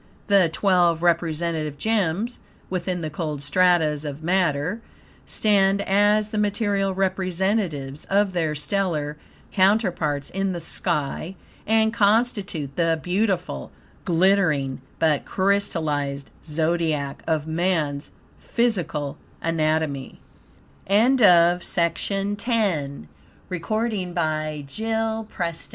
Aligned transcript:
The 0.25 0.49
twelve 0.49 1.03
representative 1.03 1.77
gems 1.77 2.39
within 2.71 3.01
the 3.01 3.11
cold 3.11 3.43
stratas 3.43 4.03
of 4.03 4.23
matter, 4.23 4.81
stand 5.27 5.83
as 5.83 6.29
the 6.29 6.39
material 6.39 6.91
representatives 6.95 8.05
of 8.05 8.33
their 8.33 8.55
stellar 8.55 9.17
counterparts 9.51 10.31
in 10.31 10.53
the 10.53 10.59
sky, 10.59 11.35
and 11.67 11.93
constitute 11.93 12.77
the 12.77 12.99
beautiful, 13.03 13.71
glittering, 14.03 14.81
but 14.97 15.23
crystallized, 15.23 16.31
Zodiac 16.43 17.21
of 17.27 17.45
man's 17.45 18.09
physical 18.39 19.19
anatomy. 19.39 20.19
CHAPTER 20.87 21.25
X. 21.59 21.67
CEREMONIAL 21.69 22.29
MAGIC 22.33 23.07
The 23.49 24.79
above 24.79 25.31
title 25.31 25.55